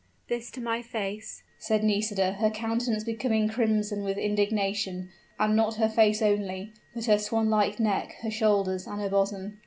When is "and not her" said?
5.39-5.89